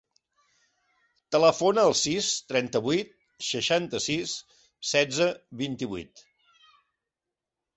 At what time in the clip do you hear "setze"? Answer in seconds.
4.93-5.29